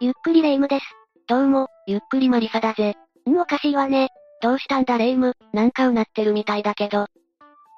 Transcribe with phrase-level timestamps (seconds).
[0.00, 0.84] ゆっくりレ夢ムです。
[1.26, 2.94] どうも、ゆっくりマリサだぜ。
[3.28, 4.10] んおかしいわね。
[4.40, 7.06] どうしたんだレ夢ム、なんかうなってるみたいだけど。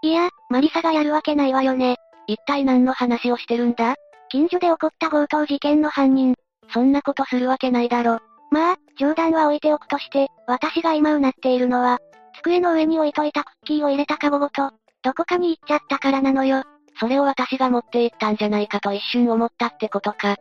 [0.03, 1.96] いや、マリサがやるわけないわよね。
[2.27, 3.95] 一体何の話をしてるんだ？
[4.29, 6.35] 近所で起こった強盗事件の犯人。
[6.75, 8.19] そんなことするわけないだろ。
[8.51, 12.01] まあ、冗談は置いておくとして、私が今うなっているのは、
[12.43, 16.65] 机の上に置いといたクッキーを入れたカゴごと、どこかに行っちゃったからなのよ。
[16.98, 20.37] それを私が持って行ったんじゃないかと一瞬思ったってことか。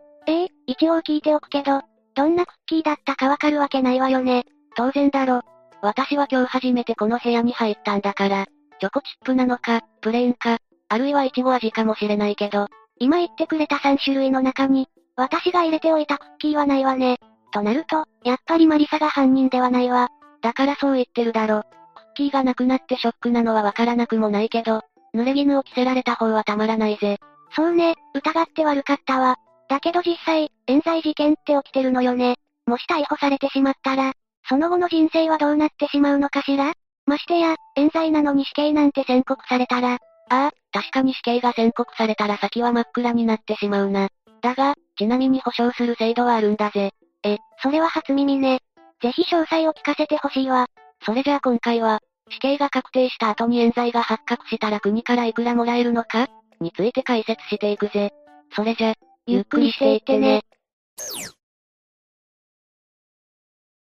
[0.69, 1.81] 一応聞いておくけど、
[2.13, 4.45] どんなクッキーだったかわかるわけないわよね。
[4.75, 5.41] 当然だろ。
[5.81, 8.45] 私は今日初めてこの部屋に入ったんだから、
[8.79, 12.67] チョコチップなのか、プレーンか、あるいはイチゴ味かもしれないけど、
[12.99, 17.17] 今言ってくれた3種類の中に、私が入れておいたクッキーはないわね。
[17.51, 20.09] となると、やっぱりマリサが犯人ではないわ。
[20.41, 21.63] だからそう言ってるだろ。
[21.95, 24.81] クッキーがなくなってショックなのはわからなくもないけど、
[25.15, 27.17] 濡れ衣を着せられた方はたまらないぜ。
[27.55, 29.37] そうね、疑って悪かったわ。
[29.69, 32.35] だけど実際、冤罪事件って起きてるのよね。
[32.65, 34.13] もし逮捕されてしまったら、
[34.47, 36.73] その後の人生はどうなってしまうのかしら？
[37.05, 39.97] ましてや、冤罪なのに死刑なんて宣告されたら、あ
[40.29, 44.09] あ、確かに死刑が宣告されたら先は真っ暗になってしまうな。
[44.41, 46.91] だが、ちなみに保証する制度はあるんだぜ。
[47.23, 48.59] え、それは初耳ね。
[49.01, 50.67] ぜひ詳細を聞かせてほしいわ。
[51.03, 56.27] それじゃあ今回は、死刑が確定した後に冤罪が発覚したら国からいくらもらえるのか？
[56.59, 58.11] について解説していくぜ。
[58.55, 58.93] それじゃ、
[59.31, 60.41] ゆっくりしていってね。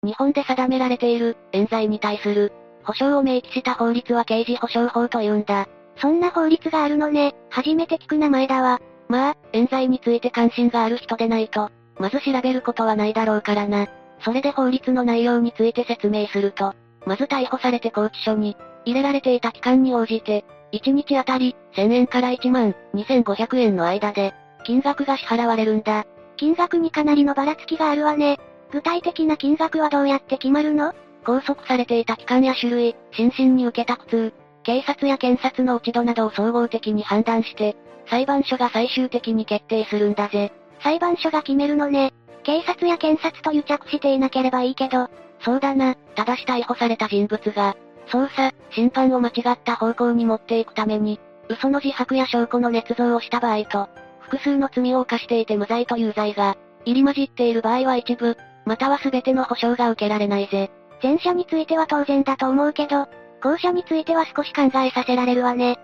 [0.03, 2.53] 日本で定められている、冤罪に対する、
[2.85, 5.67] 保証を明記した法律は刑事保障法と言うんだ。
[5.97, 8.81] そんな法律があるのね、初めて聞く名前だわ。
[9.09, 13.89] まあ、冤罪について関心がある人でないと、まず調べることはないだろうからな。
[14.21, 16.75] それで法律の内容について説明すると、
[17.07, 26.05] まず逮捕されて拘置所に、入れられていた期間に応じて、1日あたり、1000円から1万、2500円の間で、金額が支払われるんだ。
[26.37, 28.39] 金額にかなりのばらつきがあるわね。
[28.71, 30.93] 具体的な金額はどうやって決まるの？
[31.25, 40.53] 拘束されていた期間や種類、心身に受けた苦痛、警察や検察の落ち度などを総合的に判断して、裁判所が最終的に決定するんだぜ。
[40.83, 42.13] 裁判所が決めるのね。
[42.45, 45.09] 警察や検察と癒着していなければいいけど。
[45.41, 47.77] そうだな、ただし逮捕された人物が、
[48.09, 53.89] 捜査、審判を間違った方向に持っていくために、嘘の自白や証拠の捏造をした場合と、
[54.31, 60.71] 複数の罪を犯していて無罪という罪が、入り混じっている場合は一部、または全ての保証が受けられないぜ。
[61.03, 63.07] 前者については当然だと思うけど、
[63.43, 65.73] 後者については少し考えさせられるわね。
[65.73, 65.77] ん、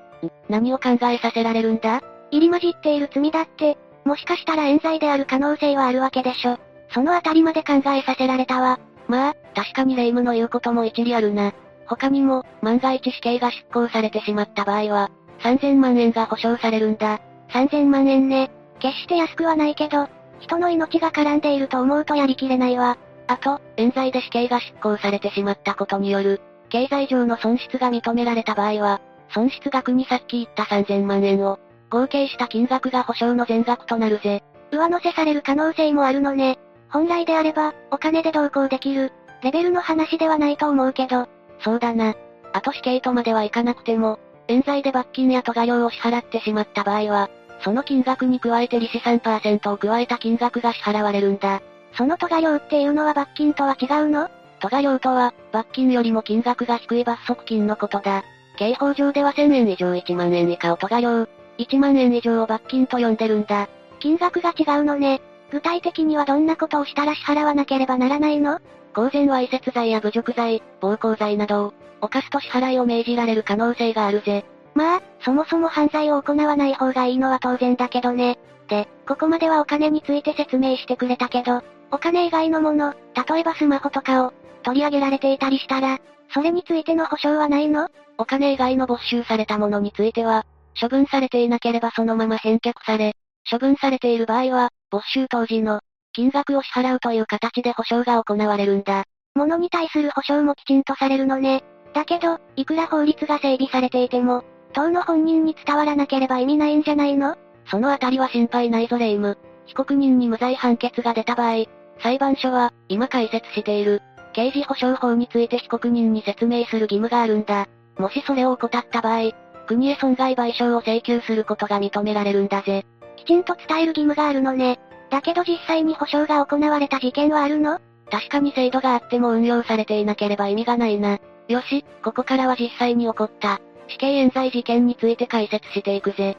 [0.48, 2.02] 何を考えさせられるんだ？
[2.30, 6.58] 入り混じっている罪だって、もしかしたら冤罪である可能性はあるわけでしょ。
[6.90, 8.78] そのあたりまで考えさせられたわ。
[9.08, 11.52] まあ、確かに霊夢の言うことも一理あるな。
[11.86, 15.10] 他にも、万が一死刑が執行されてしまった場合は、
[15.40, 17.20] 3000万円が保証されるんだ。
[17.54, 18.50] 3000万円ね。
[18.80, 20.08] 決して安くはないけど、
[20.40, 22.98] 人の命が絡んでいると思うとやりきれないわ。
[23.28, 29.00] あと、冤罪で死刑が執行されてしまったことによる、経済上の損失が認められた場合は、
[29.32, 31.60] 損失額にさっき言った3000万円を、
[31.90, 34.42] 合計した金額が保証の全額となるぜ。
[34.72, 36.58] 上乗せされる可能性もあるのね。
[36.90, 41.28] 本来であれば、お金で同行できる、レベルの話ではないと思うけど。
[41.60, 42.14] そうだな。
[42.52, 47.30] あと死刑とまではいかなくても、冤罪で罰金や都賀料を支払ってしまった場合は、
[47.64, 51.62] その金額に加えて利子3%を加えた金額が支払われるんだ。
[51.96, 54.28] その都賀料っていうのは罰金とは違うの？
[54.60, 58.22] 都賀料とは、罰金よりも金額が低い罰則金のことだ。
[58.56, 61.26] 刑法上では1000円以上1万円以下を都賀料、
[61.58, 63.68] 1万円以上を罰金と呼んでるんだ。
[63.98, 65.22] 金額が違うのね。
[65.50, 68.60] 具体的にはどんなことをしたら支払わなければならないの？
[68.94, 74.44] 公然わいせつ罪や侮辱罪、暴行罪などを、犯すと支払いを命じられる可能性があるぜ。
[74.74, 78.38] まあ、そもそも犯罪を行わない方がいいのは当然だけどね。
[78.68, 85.98] で、ここまではお金について説明してくれたけど、お金以外のもの、例えばスマホとかを、取り上げられていたりしたら、
[86.32, 87.88] それについての保証はないの？
[88.18, 90.44] お金以外の没収されたものについては、
[90.80, 93.14] 処分されていなければそのまま返却され、
[93.48, 95.80] 処分されている場合は、没収当時の、
[96.12, 99.04] 金額を支払うという形で保証が行われるんだ。
[99.34, 101.62] 物に対する保証もきちんとされるのね。
[101.92, 104.44] だけど、いくら法律が整備されていても、
[104.74, 107.36] 当の本人に伝わらなければ意味ないんじゃないの？
[107.70, 109.38] そのあたりは心配ないぞレイム。
[109.66, 111.64] 被告人に無罪判決が出た場合、
[112.02, 114.02] 裁判所は、今解説している、
[114.34, 117.66] 刑事保障法について被告人に説明する義務があるんだ。
[117.96, 119.30] もしそれを怠った場合、
[119.66, 122.84] 国へ損害賠償を請求することが認められるんだぜ。
[123.16, 124.78] きちんと伝える義務があるのね。
[125.08, 127.78] だけど実際に保証が行われた事件はあるの？
[128.10, 131.18] 確かに制度があっても運用されていなければ意味がないな。
[131.48, 136.36] よし、ここからは実際に起こった、死刑冤罪事件について解説していくぜ。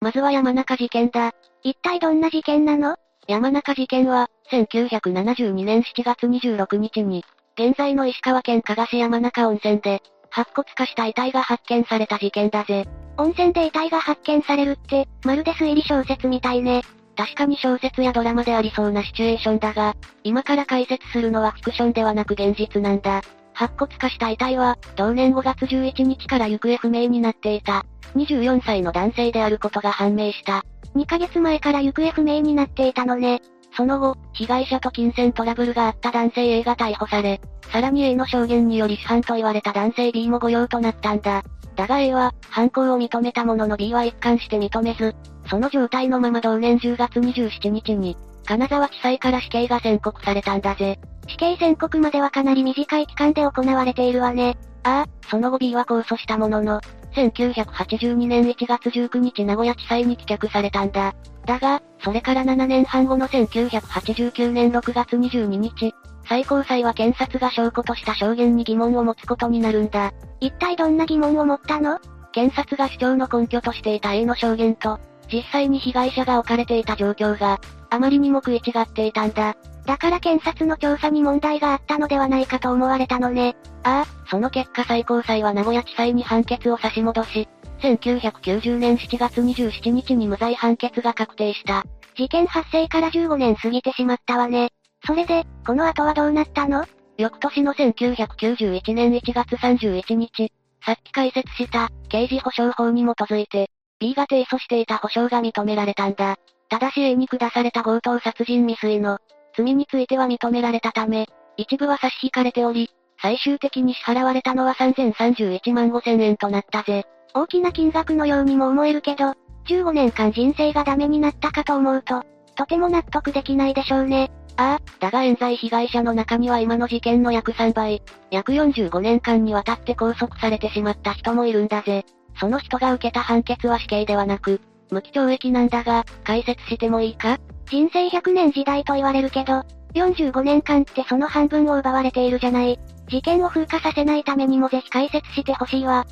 [0.00, 1.32] まずは山中事件だ。
[1.62, 2.96] 一体どんな事件なの？
[3.28, 7.24] 山中事件は、1972年7月26日に、
[7.58, 12.86] 現在の石川県加賀市山中温泉で、白骨化した遺体が発見された事件だぜ。
[13.18, 16.82] 温泉で遺体が発見されるって、まるで推理小説みたいね。
[17.16, 23.20] 確かに小説やドラマでありそうなシチュエーションだが、今から解説するのはフィクションではなく現実なんだ。
[23.60, 27.84] 白骨化した遺体は、同年5月11日から行方不明になっていた。
[28.16, 30.64] 24歳の男性であることが判明した。
[30.96, 33.42] 2ヶ月前から行方不明になっていたのね。
[33.76, 37.40] その後、被害者と金銭トラブルがあった男性 A が逮捕され、
[37.72, 41.42] さらに A の証言により主犯と言われた男性 B も御用となったんだ。
[41.76, 45.14] だが A は、犯行を認めたものの B は一貫して認めず、
[45.48, 50.98] その状態のまま同年10月27日に、金沢地裁から死刑が宣告されたんだぜ。
[51.28, 54.58] 死刑宣告まではかなり短い期間で行われているわね。
[54.82, 56.80] ああ、その後 B は控訴したものの、
[57.14, 61.14] 1982年1月19日名古屋地裁に帰却されたんだ。
[61.46, 65.94] だが、それから7年半後の1989年6月22日、
[66.28, 70.12] 最高裁は検察が証拠とした証言に疑問を持つことになるんだ。
[70.40, 71.98] 一体どんな疑問を持ったの？
[72.32, 75.00] 検察が主張の根拠としていた A の証言と、
[75.32, 77.60] 実際に被害者が置かれていた状況が、
[77.90, 79.56] あまりにも食い違っていたんだ。
[79.86, 83.56] だから検察の調査に問題があったのではないかと思われたのね。
[83.82, 87.48] ああ、その結果最高裁は名古屋地裁に判決を差し戻し、
[87.80, 91.84] 1990年7月27日に無罪判決が確定した。
[92.16, 94.70] 事件発生から15年過ぎてしまったわね。
[95.06, 96.84] それで、この後はどうなったの？
[97.16, 100.52] 翌年の1991年1月31日、
[100.84, 106.36] さっき解説した、刑事保障法に基づいて、B が提訴していた保証が認められたんだ。
[106.68, 109.18] ただし A に下された強盗殺人未遂の
[109.56, 111.26] 罪については認められたため、
[111.56, 117.04] 一部は差し引かれており、最終的に支払われたのは3031万5千円となったぜ。
[117.34, 119.34] 大きな金額のようにも思えるけど、
[119.66, 122.22] 15年間人生がダメになったかと思うと、
[122.56, 124.30] とても納得できないでしょうね。
[124.56, 132.04] ああ、だが冤罪被害者の中には今の事件の約3倍、約45年間にわたって拘束されてしまった人もいるんだぜ。
[132.40, 134.60] その人が受けた判決は死刑ではなく、
[134.90, 137.38] 無期懲役なんだが、解説してもいいか？
[137.66, 139.62] 人生100年時代と言われるけど、
[139.94, 142.78] 45年間ってその半分を奪われているじゃない。
[143.08, 146.06] 事件を風化させないためにもぜひ解説してほしいわ。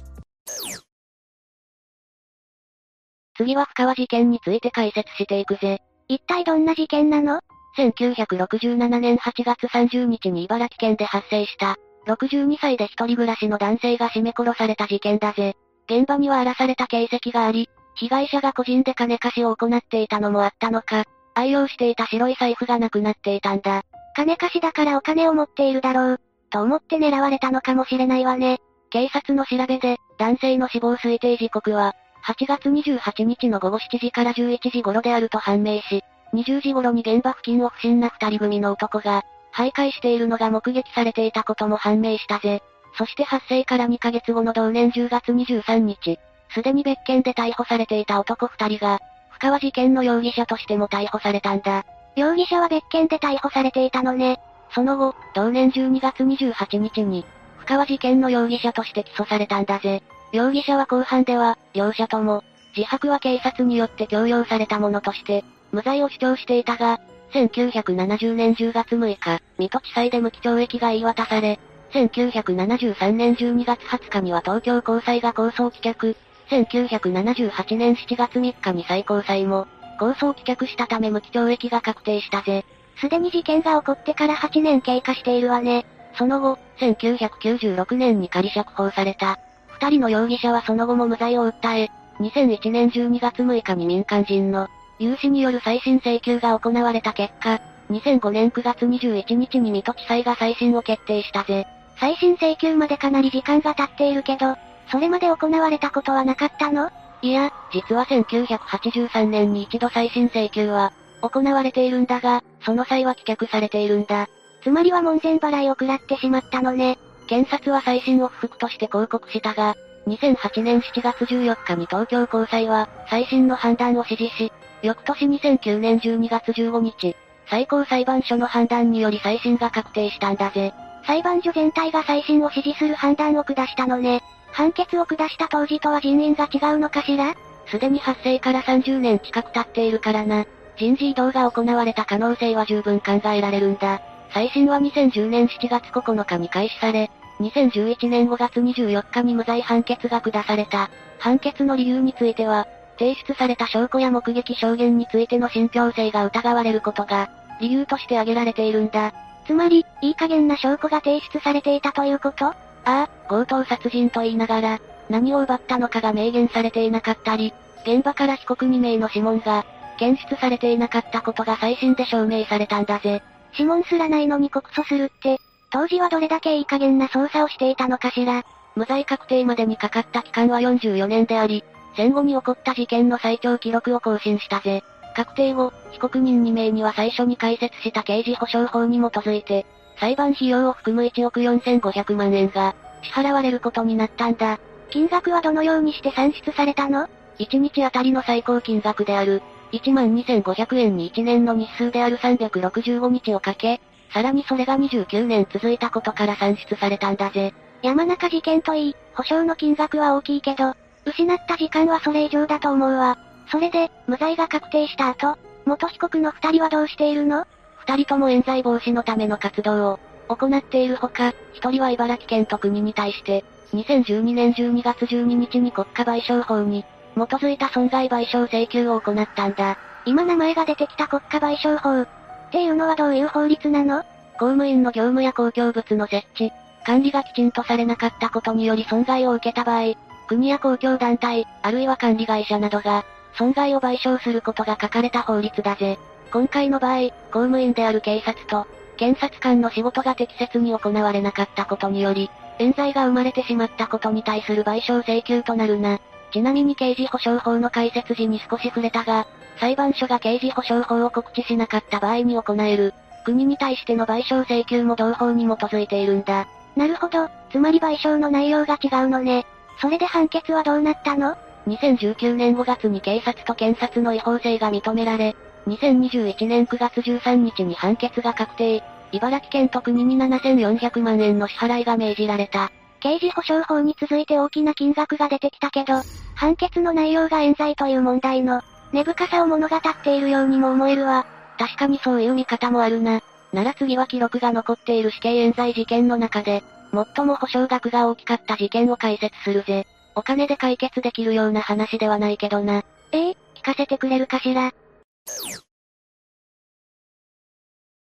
[3.37, 5.81] 次は深川事件について解説していくぜ。
[6.09, 7.41] 一体どんな事件なの
[7.79, 11.77] ?1967 年8月30日に茨城県で発生した、
[12.07, 15.57] 62歳で一人暮らしの男性が絞め殺された事件だぜ。
[15.89, 21.05] 現場には荒らされた形跡があり、被害者が個人で金貸しを行っていたのもあったのか、
[21.35, 23.83] 愛用していた白い財布がなくなっていたんだ。
[24.15, 26.21] 金貸しだからお金を持っているだろう、
[26.51, 28.59] と思って狙われたのかもしれないわね。
[28.91, 31.95] 警察の調べで、男性の死亡推定時刻は、
[32.27, 36.03] 8月28日の午後7時から11時頃であると判明し、
[36.35, 39.25] 20時頃に現場付近を不審な二人組の男が、
[39.55, 42.63] 徘徊しているのが目撃されていたことも判明したぜ。
[42.97, 46.19] そして発生から2ヶ月後の同年10月23日、
[46.55, 49.01] すでに別件で逮捕されていた男二人が、
[49.31, 51.85] 深川事件の容疑者としても逮捕されたんだ。
[52.17, 54.41] 容疑者は別件で逮捕されていたのね。
[54.75, 57.25] その後、同年12月28日に、
[57.59, 60.03] 深川事件の容疑者として起訴されたんだぜ。
[60.33, 62.43] 容疑者は後半では、両者とも、
[62.77, 66.99] 自白は警察によって強要されたものとして、無罪を主張していたが、
[67.33, 71.59] 1970年10月6日、水戸地裁で無期懲役が言い渡され、
[71.93, 76.17] 1973年12月20日には東京高裁が控訴棄却、
[76.51, 79.67] 1978年7月3日に最高裁も、
[79.99, 82.65] 控訴棄却したため無期懲役が確定したぜ。
[83.01, 85.87] すでに事件が起こってから8年経過しているわね。
[86.17, 89.39] その後、1996年に仮釈放された。
[89.69, 91.91] 二人の容疑者はその後も無罪を訴え、
[92.21, 94.69] 2001年12月6日に民間人の、
[94.99, 101.67] 有志による再審請求が行われた結果、2005年9月21日に水戸地裁が再審を決定したぜ。
[102.01, 104.57] 再審請求までかなり時間が経っているけど、
[104.91, 106.91] それまで行われたことはなかったの？
[107.23, 114.29] いや、実は1983年に一度再審請求は、行われているんだが、その際は棄却されているんだ。
[114.63, 116.99] つまりは門前払いを食らってしまったのね。
[117.27, 119.75] 検察は再審を不服として抗告したが、
[120.07, 124.53] 2008年7月14日に東京高裁は、再審の判断を支持し、
[124.83, 127.17] 翌年2009年12月15日、
[127.51, 130.73] 最高裁判所の判断により再審が確定したんだぜ。
[131.09, 134.23] 裁判所全体が再審を支持する判断を下したのね。
[134.53, 137.35] 判決を下した当時とは人員が違うのかしら？
[137.67, 140.45] すでに発生から30年近く経っているからな。
[140.77, 144.03] 人事異動が行われた可能性は十分考えられるんだ。
[144.35, 147.11] 再審は2010年7月9日に開始され、
[147.41, 150.91] 2011年5月24日に無罪判決が下された。
[151.19, 152.67] 判決の理由については、
[152.99, 157.31] 提出された証拠や目撃証言についての信憑性が疑われることが、
[157.63, 159.15] 理由として挙げられているんだ。
[159.49, 162.45] つまり、いい加減な証拠が提出されていたということ？
[162.45, 164.79] ああ、強盗殺人と言いながら、
[165.09, 167.55] 何を奪ったのかが明言されていなかったり、
[167.87, 169.65] 現場から被告2名の指紋が、
[169.99, 173.23] 検出されていなかったことが最新で証明されたんだぜ。
[173.53, 175.41] 指紋すらないのに告訴するって、
[175.71, 178.45] 当時はどれだけいい加減な捜査をしていたのかしら？
[178.77, 181.65] 無罪確定までにかかった期間は44年であり、
[181.97, 184.85] 戦後に起こった事件の最長記録を更新したぜ。
[185.19, 189.67] 確定後、被告人2名には最初に解説した刑事保障法に基づいて、
[189.99, 194.61] 裁判費用を含む1億4500万円が、支払われることになったんだ。
[194.91, 197.09] 金額はどのようにして算出されたの
[197.41, 203.81] ?1 日あたりの最高金額である、12,500円に1年の日数である365日をかけ、
[204.13, 207.53] さらにそれが29年続いたことから算出されたんだぜ。
[207.83, 213.19] 山中事件といい、保証の金額は大きいけど、失った時間はそれ以上だと思うわ。
[213.51, 217.47] それで、無罪が確定した後、元被告の二人はどうしているの？
[217.77, 229.79] 二人とも冤罪防止のための活動を、行っているほか、一人は茨城県と国に対して、2012年12月12日に国家賠償法に、基づいた損害賠償請求を行ったんだ。
[230.05, 232.03] 今名前が出てきた国家賠償法。
[232.03, 232.09] っ
[232.51, 234.05] ていうのはどういう法律なの？
[234.39, 236.53] 公務員の業務や公共物の設置、
[236.87, 239.95] 管理がきちんとされなかったことにより損害を受けた場合、
[240.29, 243.05] 国や公共団体、あるいは管理会社などが、
[243.35, 245.99] 損害を賠償することが書かれた法律だぜ。
[246.33, 248.67] 今回の場合、公務員である警察と、
[248.97, 256.01] 検察官の仕事が適切に行われなかったことにより、冤罪が生まれてしまったことに対する賠償請求となるな。
[256.33, 259.27] ちなみに刑事保障法の解説時に少し触れたが、
[259.61, 262.93] 裁判所が刑事保障法を告知しなかった場合に行える、
[263.25, 266.47] 国に対しての賠償請求も同法に基づいているんだ。
[266.77, 269.47] なるほど、つまり賠償の内容が違うのね。
[269.81, 271.37] それで判決はどうなったの？
[271.69, 275.37] ?2019 年5月に警察と検察の違法性が認められ、
[275.69, 278.83] 2021年9月13日に判決が確定、
[279.13, 282.71] 茨城県と国に7400万円の支払いが命じられた。
[283.01, 286.03] 刑事保障法に続いて大きな金額が出てきたけど、
[286.35, 291.27] 判決の内容が冤罪という問題の、根深さを物語っているようにも思えるわ。
[291.59, 293.21] 確かにそういう見方もあるな。
[293.53, 299.87] なら次は記録が残っている死刑冤罪事件の中で、最も保証額が大きかった事件を解説するぜ。
[300.19, 302.83] お金で解決できるような話ではないけどな。
[303.13, 303.31] え？
[303.31, 304.73] え聞かせてくれるかしら？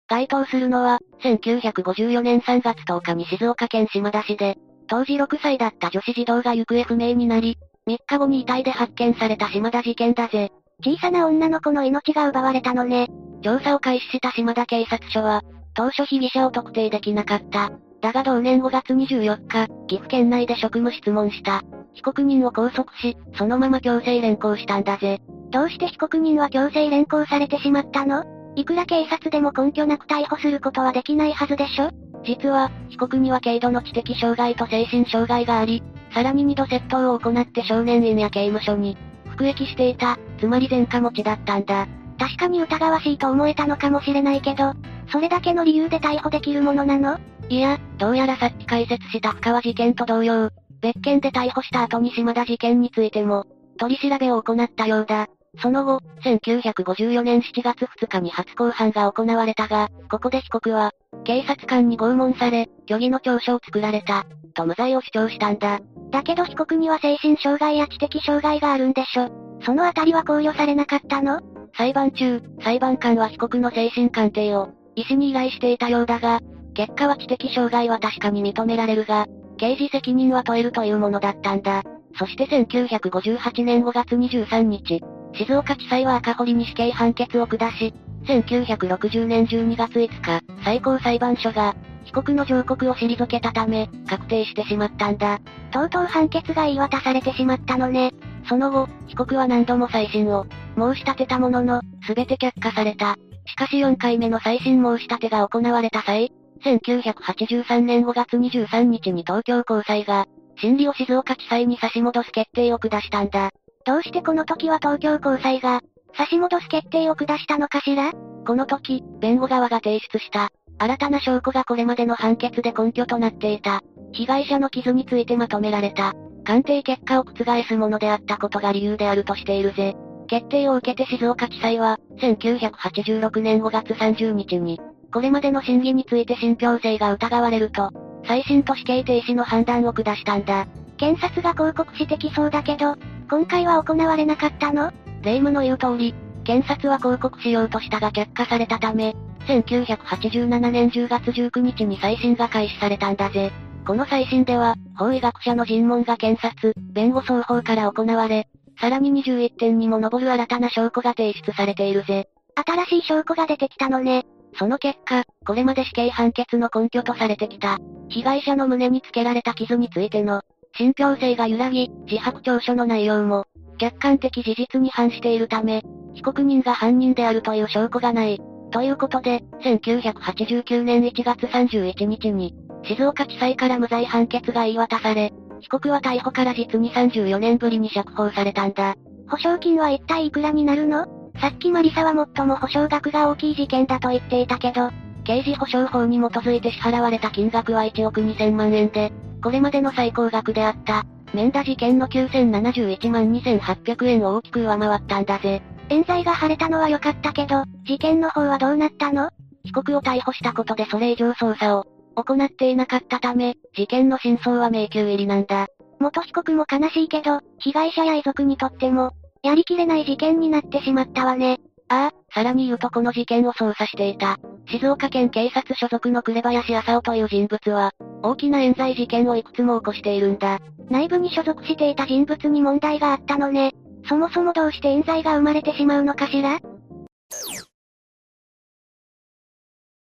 [0.08, 7.56] 該当するのは、1954年3月10日に静岡県島田市で、当時6歳だった女子児童が行方不明になり、
[7.88, 10.52] 3日後に遺体で発見された島田事件だぜ。
[10.84, 13.08] 小さな女の子の命が奪われたのね。
[13.42, 15.40] 調査を開始した島田警察署は、
[15.72, 17.72] 当初被疑者を特定できなかった。
[18.02, 21.62] だが同年5月24日、岐阜県内で職務質問した。
[21.94, 25.20] 被告人を拘束し、そのまま強制連行したんだぜ。
[25.50, 28.24] どうして被告人は強制連行されてしまったの？
[28.56, 31.90] いくら警察でも根拠なく逮捕することはできないはずでしょ？
[32.24, 38.96] 実は、被告には軽度の知的障害と精神障害があり、さらに2度窃盗を行って少年院や刑務所に、
[39.30, 41.86] 服役していた、つまり前科持ちだったんだ。
[42.18, 44.72] 確かに疑わしいと思えたのかもしれないけど、
[45.12, 47.18] それだけの理由で逮捕できるものなの？
[47.48, 53.44] いや、どうやらさっき解説した深川事件と同様、別件で逮捕した後に島田事件についても、
[53.78, 55.28] 取り調べを行ったようだ。
[55.60, 60.92] その後、1954年7月2日に初公判が行われたが、ここで被告は、
[61.24, 65.80] 警察官に拷問され、虚偽の調書を作られた、と無罪を主張したんだ。
[66.10, 69.28] だけど被告には精神障害や知的障害があるんでしょ。
[69.64, 71.40] そのあたりは考慮されなかったの？
[71.76, 76.40] 裁判中、裁判官は被告の精神鑑定を、医師に依頼していたようだが、
[76.74, 79.26] 結果は知的障害は確かに認められるが、
[79.58, 81.82] 刑事責任は問えるというものだったんだ。
[82.18, 85.02] そして1958年5月23日、
[85.34, 91.74] 静岡地裁は赤堀に死刑判決を下し、1960年12月5日、最高裁判所が、
[92.04, 95.40] 被告の上告を退けたため、確定してしまったんだ。
[95.70, 98.12] とうとう判決が言い渡されてしまったのね。
[98.48, 103.16] その後、被告は何度も再審を申し立てたものの、すべて却下された。
[103.46, 106.32] しかし4回目の再審申し立てが行われた際、
[106.64, 110.26] 1983年5月23日に東京高裁が、
[110.60, 113.50] 審理を静岡地裁に差し戻す決定を下したんだ。
[113.84, 115.80] どうしてこの時は東京高裁が、
[116.16, 118.12] 差し戻す決定を下したのかしら？
[118.46, 123.80] この時、弁護側が提出した、新たな証拠がこれまでの判決で根拠となっていた。
[124.12, 126.12] 被害者の傷についてまとめられた。
[126.44, 129.94] 鑑定結果を覆すものであったことが理由であるとしているぜ。
[130.28, 134.80] 決定を受けて静岡地裁は、1986年5月30日に、
[135.12, 137.90] これまでの審議について信憑性が疑われると、
[138.26, 140.66] 再審と死刑停止の判断を下したんだ。
[140.96, 142.96] 検察が抗告してきそうだけど、
[143.28, 144.92] 今回は行われなかったの？
[145.22, 146.14] 霊夢の言う通り、
[146.44, 149.14] 検察は広告しようとしたが却下されたため、
[149.46, 153.52] 1987年10月19日に再審が開始されたんだぜ。
[153.86, 158.48] この再審では、法医学者の尋問が検察、弁護双方から行われ、
[158.80, 162.28] さらに21点にも上る新たな証拠が提出されているぜ。
[162.54, 164.24] 新しい証拠が出てきたのね。
[164.54, 167.78] その結果、これまで死刑判決の根拠とされてきた、
[168.08, 170.42] 被害者の胸につけられた傷についての、
[170.76, 173.44] 信憑性が揺らぎ、自白調書の内容も、
[173.78, 175.82] 客観的事実に反しているため、
[176.14, 178.40] 被告人が犯人であるという証拠がない。
[178.70, 182.54] ということで、1989年1月31日に、
[182.84, 188.96] 静岡地裁から無罪判決が言い渡され、被告は逮捕から実に34年ぶりに釈放されたんだ。
[189.28, 191.06] 保証金は一体いくらになるの？
[191.42, 194.90] さっきマリサは最も保証額が大きい事件だと言っていたけど、
[195.24, 205.62] 刑事保証法に基づいて支払われた金額は1億2000万円で、これまでの最高額であった、免田事件の9071万2800円を大きく上回ったんだぜ。
[205.88, 209.30] 冤罪が晴れたのは良かったけど、事件の方はどうなったの？
[209.64, 215.66] 被告を逮捕したことでそれ以上捜査を行っていなかったため、事件の真相は迷宮入りなんだ。
[215.98, 219.10] 元被告も悲しいけど、被害者や遺族にとっても、
[219.42, 221.58] やりきれない事件になってしまったわね。
[221.88, 224.38] ああ、さらに言うとこの事件を捜査していた。
[224.68, 230.60] 静岡県警察所属の紅林浅尾という人物は、大きな冤罪事件をいくつも起こしているんだ。
[230.88, 233.72] 内部に所属していた人物に問題があったのね。
[234.08, 236.60] そもそもどうして冤罪が生まれてしまうのかしら？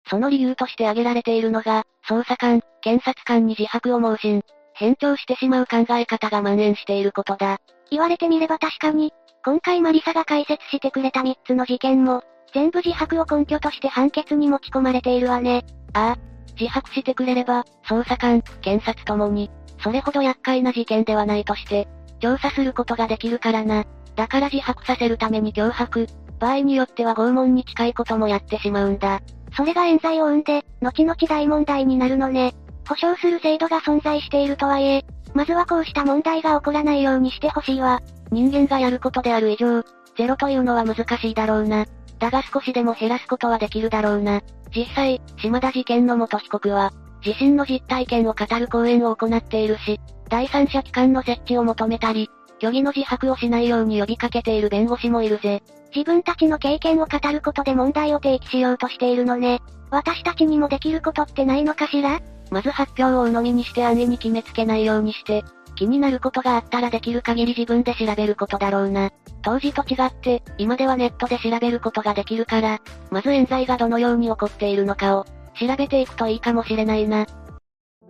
[0.08, 4.42] その理由として挙げられているのが、捜査官、検察官に自白を申し
[4.74, 7.58] 返答してしまう考え方が蔓延していることだ。
[7.90, 15.64] 言われてみれば確かに、今回マリサが解説してくれた3つの事件も、全部自白を根拠として判決に持ち込まれているわね。
[15.94, 16.18] ああ、
[16.60, 19.50] 自白してくれれば、捜査官、検察ともに、
[19.82, 21.88] それほど厄介な事件ではないとして、
[22.20, 23.84] 調査することができるからな。
[24.14, 26.06] だから自白させるために脅迫、
[26.38, 29.20] 場合によっては拷問に近いこともやってしまうんだ。
[29.56, 32.54] それが冤罪を生んで、後々大問題になるのね。
[32.86, 38.02] 保証する制度が存在しているとはいえ、まずはこうした問題が起こらないようにしてほしいわ。
[38.30, 39.82] 人間がやることである以上、
[40.16, 41.86] ゼロというのは難しいだろうな。
[42.18, 44.42] だが少しでも減らすことはできるだろうな。
[44.74, 46.92] 実際、島田事件の元被告は、
[47.24, 55.62] 自身の実体験を語る講演を行っているし、第三者機関の設置を求めたり、虚偽の自白をしないように呼びかけている弁護士もいるぜ。
[55.94, 59.60] 自分たちの経験を語ることで問題を提起しようとしているのね。
[59.90, 62.20] 私たちにもできることってないのかしら？
[62.50, 65.44] まず発表を鵜呑みにして安易に決めつけないようにして、
[65.76, 69.10] 気になることがあったらできる限り自分で調べることだろうな。
[69.42, 75.24] 当時と違って、今ではネットで調べることができるから、まず冤罪がどのように起こっているのかを、
[75.58, 77.26] 調べていくといいかもしれないな。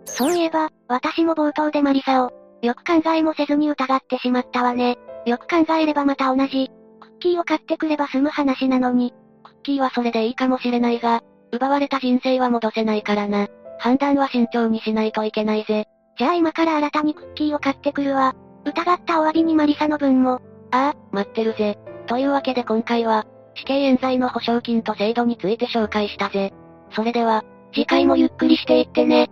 [0.05, 4.97] そういえば、私も冒頭でマリサを、よく考えもせずに疑ってしまったわね。
[5.25, 6.69] よく考えればまた同じ。
[6.99, 9.13] クッキーを買ってくれば済む話なのに。
[9.43, 13.47] クッキーはそれでいいかもしれないが、奪われた人生は戻せないからな。
[13.81, 15.87] 判断は慎重にしないといけないぜ。
[16.15, 18.35] じゃあ今から新たにクッキーを買ってくるわ。
[18.63, 20.39] 疑ったお詫びにマリサの分も。
[20.69, 21.79] ああ、待ってるぜ。
[22.05, 26.53] というわけで今回は、死刑冤罪の保証金と制度について紹介したぜ。
[26.91, 29.31] それでは、次回もゆっくりしていってね。